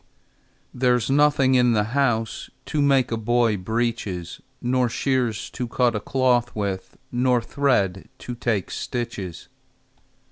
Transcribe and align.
"There's 0.73 1.11
nothing 1.11 1.53
in 1.53 1.73
the 1.73 1.83
house 1.93 2.49
To 2.65 2.81
make 2.81 3.11
a 3.11 3.17
boy 3.17 3.55
breeches, 3.55 4.41
Nor 4.59 4.89
shears 4.89 5.47
to 5.51 5.67
cut 5.67 5.95
a 5.95 5.99
cloth 5.99 6.55
with 6.55 6.97
Nor 7.11 7.39
thread 7.39 8.09
to 8.17 8.33
take 8.33 8.71
stitches. 8.71 9.47